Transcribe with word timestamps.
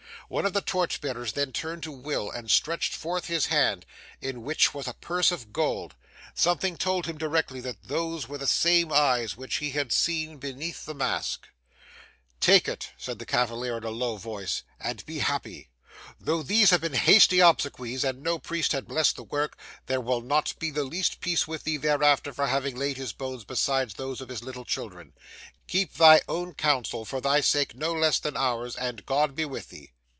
One 0.29 0.45
of 0.45 0.53
the 0.53 0.61
torch 0.61 1.01
bearers 1.01 1.33
then 1.33 1.51
turned 1.51 1.83
to 1.83 1.91
Will, 1.91 2.29
and 2.31 2.49
stretched 2.49 2.95
forth 2.95 3.25
his 3.25 3.47
hand, 3.47 3.85
in 4.21 4.43
which 4.43 4.73
was 4.73 4.87
a 4.87 4.93
purse 4.93 5.29
of 5.29 5.51
gold. 5.51 5.93
Something 6.33 6.77
told 6.77 7.05
him 7.05 7.17
directly 7.17 7.59
that 7.59 7.83
those 7.83 8.29
were 8.29 8.37
the 8.37 8.47
same 8.47 8.93
eyes 8.93 9.35
which 9.35 9.55
he 9.57 9.71
had 9.71 9.91
seen 9.91 10.37
beneath 10.37 10.85
the 10.85 10.93
mask. 10.95 11.49
[Picture: 11.49 11.49
Will 11.49 11.57
Marks 11.65 11.67
arrives 11.67 11.91
at 11.99 12.15
the 12.15 12.45
Church] 12.45 12.45
'Take 12.45 12.67
it,' 12.69 13.03
said 13.03 13.19
the 13.19 13.25
cavalier 13.25 13.77
in 13.79 13.83
a 13.83 13.89
low 13.89 14.15
voice, 14.15 14.63
'and 14.79 15.05
be 15.05 15.19
happy. 15.19 15.69
Though 16.17 16.43
these 16.43 16.69
have 16.69 16.79
been 16.79 16.93
hasty 16.93 17.41
obsequies, 17.41 18.05
and 18.05 18.23
no 18.23 18.39
priest 18.39 18.71
has 18.71 18.83
blessed 18.85 19.17
the 19.17 19.23
work, 19.23 19.57
there 19.87 19.99
will 19.99 20.21
not 20.21 20.57
be 20.59 20.71
the 20.71 20.85
less 20.85 21.13
peace 21.13 21.45
with 21.45 21.65
thee 21.65 21.75
thereafter, 21.75 22.31
for 22.31 22.47
having 22.47 22.77
laid 22.77 22.95
his 22.95 23.11
bones 23.11 23.43
beside 23.43 23.89
those 23.97 24.21
of 24.21 24.29
his 24.29 24.41
little 24.41 24.63
children. 24.63 25.11
Keep 25.67 25.95
thy 25.95 26.21
own 26.29 26.53
counsel, 26.53 27.03
for 27.03 27.19
thy 27.19 27.41
sake 27.41 27.75
no 27.75 27.91
less 27.93 28.17
than 28.17 28.37
ours, 28.37 28.77
and 28.77 29.05
God 29.05 29.35
be 29.35 29.43
with 29.43 29.67
thee! 29.67 29.91